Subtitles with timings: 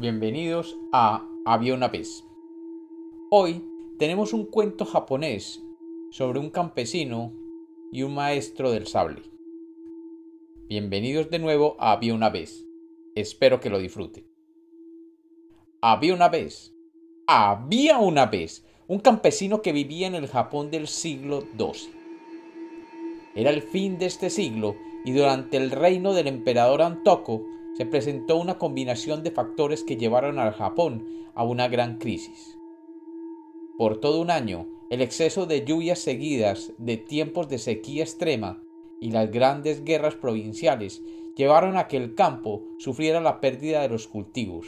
[0.00, 2.24] Bienvenidos a Había una vez.
[3.30, 3.64] Hoy
[3.98, 5.60] tenemos un cuento japonés
[6.12, 7.32] sobre un campesino
[7.90, 9.22] y un maestro del sable.
[10.68, 12.64] Bienvenidos de nuevo a Había una vez.
[13.16, 14.24] Espero que lo disfruten.
[15.80, 16.72] Había una vez.
[17.26, 21.90] Había una vez un campesino que vivía en el Japón del siglo XII.
[23.34, 28.34] Era el fin de este siglo y durante el reino del emperador Antoko se presentó
[28.38, 31.06] una combinación de factores que llevaron al Japón
[31.36, 32.58] a una gran crisis.
[33.76, 38.60] Por todo un año, el exceso de lluvias seguidas, de tiempos de sequía extrema
[39.00, 41.04] y las grandes guerras provinciales
[41.36, 44.66] llevaron a que el campo sufriera la pérdida de los cultivos,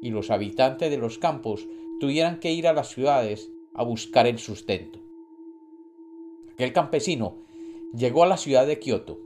[0.00, 1.66] y los habitantes de los campos
[1.98, 5.00] tuvieran que ir a las ciudades a buscar el sustento.
[6.52, 7.38] Aquel campesino
[7.92, 9.18] llegó a la ciudad de Kioto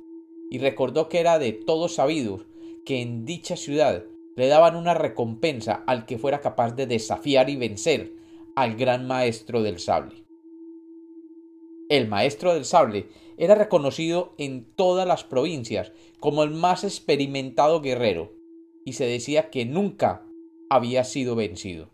[0.51, 2.51] y recordó que era de todos sabido
[2.85, 4.05] que en dicha ciudad
[4.37, 8.13] le daban una recompensa al que fuera capaz de desafiar y vencer
[8.57, 10.25] al gran maestro del sable.
[11.89, 18.33] El maestro del sable era reconocido en todas las provincias como el más experimentado guerrero,
[18.85, 20.27] y se decía que nunca
[20.71, 21.91] había sido vencido,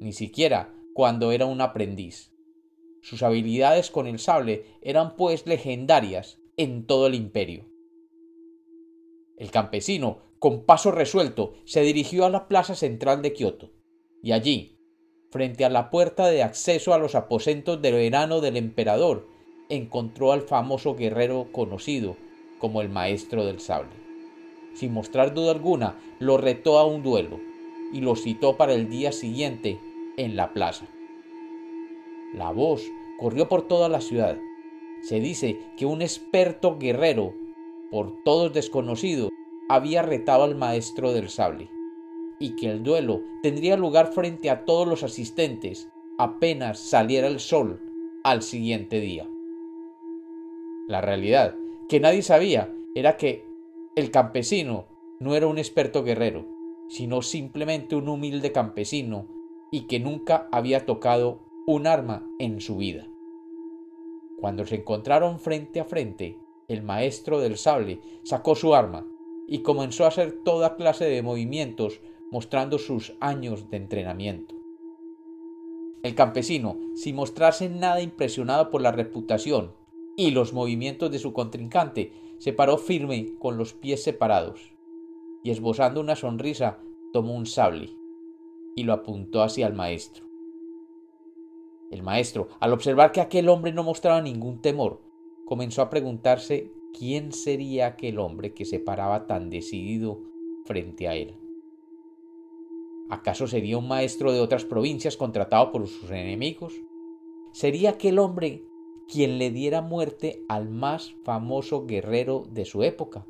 [0.00, 2.32] ni siquiera cuando era un aprendiz.
[3.00, 7.71] Sus habilidades con el sable eran pues legendarias en todo el imperio.
[9.42, 13.72] El campesino, con paso resuelto, se dirigió a la plaza central de Kioto,
[14.22, 14.78] y allí,
[15.32, 19.26] frente a la puerta de acceso a los aposentos de verano del emperador,
[19.68, 22.14] encontró al famoso guerrero conocido
[22.60, 23.90] como el maestro del sable.
[24.74, 27.40] Sin mostrar duda alguna, lo retó a un duelo
[27.92, 29.80] y lo citó para el día siguiente
[30.16, 30.86] en la plaza.
[32.32, 32.84] La voz
[33.18, 34.36] corrió por toda la ciudad.
[35.02, 37.34] Se dice que un experto guerrero,
[37.92, 39.28] por todos desconocido,
[39.68, 41.70] había retado al maestro del sable,
[42.38, 47.80] y que el duelo tendría lugar frente a todos los asistentes apenas saliera el sol
[48.24, 49.28] al siguiente día.
[50.88, 51.54] La realidad
[51.88, 53.44] que nadie sabía era que
[53.94, 54.86] el campesino
[55.20, 56.46] no era un experto guerrero,
[56.88, 59.26] sino simplemente un humilde campesino
[59.70, 63.06] y que nunca había tocado un arma en su vida.
[64.38, 69.06] Cuando se encontraron frente a frente, el maestro del sable sacó su arma
[69.46, 72.00] y comenzó a hacer toda clase de movimientos
[72.30, 74.54] mostrando sus años de entrenamiento.
[76.02, 79.72] El campesino, sin mostrarse nada impresionado por la reputación
[80.16, 84.72] y los movimientos de su contrincante, se paró firme con los pies separados
[85.44, 86.78] y esbozando una sonrisa
[87.12, 87.90] tomó un sable
[88.74, 90.24] y lo apuntó hacia el maestro.
[91.90, 95.00] El maestro, al observar que aquel hombre no mostraba ningún temor,
[95.44, 100.20] comenzó a preguntarse quién sería aquel hombre que se paraba tan decidido
[100.64, 101.34] frente a él.
[103.08, 106.74] ¿Acaso sería un maestro de otras provincias contratado por sus enemigos?
[107.52, 108.64] ¿Sería aquel hombre
[109.06, 113.26] quien le diera muerte al más famoso guerrero de su época?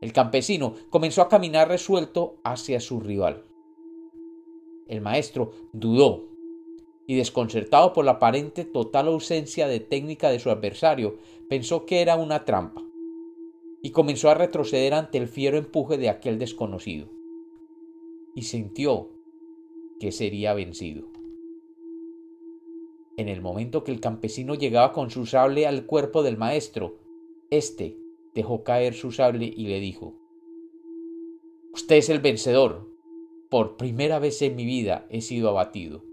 [0.00, 3.44] El campesino comenzó a caminar resuelto hacia su rival.
[4.88, 6.29] El maestro dudó
[7.06, 11.18] y desconcertado por la aparente total ausencia de técnica de su adversario,
[11.48, 12.84] pensó que era una trampa,
[13.82, 17.08] y comenzó a retroceder ante el fiero empuje de aquel desconocido,
[18.34, 19.10] y sintió
[19.98, 21.08] que sería vencido.
[23.16, 26.96] En el momento que el campesino llegaba con su sable al cuerpo del maestro,
[27.50, 27.98] éste
[28.34, 30.14] dejó caer su sable y le dijo
[31.72, 32.88] Usted es el vencedor.
[33.48, 36.09] Por primera vez en mi vida he sido abatido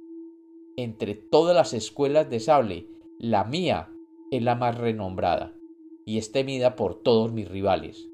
[0.77, 3.91] entre todas las escuelas de sable, la mía
[4.29, 5.57] es la más renombrada
[6.05, 8.07] y es temida por todos mis rivales.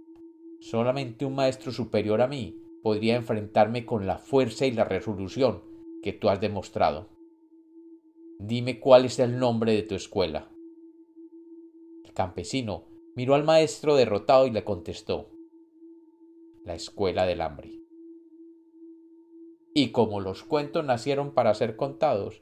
[0.61, 5.61] Solamente un maestro superior a mí podría enfrentarme con la fuerza y la resolución
[6.01, 7.09] que tú has demostrado.
[8.39, 10.49] Dime cuál es el nombre de tu escuela.
[12.05, 15.29] El campesino miró al maestro derrotado y le contestó
[16.63, 17.81] La escuela del hambre.
[19.73, 22.41] Y como los cuentos nacieron para ser contados,